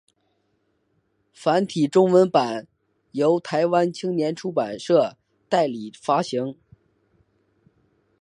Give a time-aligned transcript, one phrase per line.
[1.31, 2.67] 繁体中文版本
[3.11, 5.15] 由台湾青文出版社
[5.47, 6.57] 代理发行。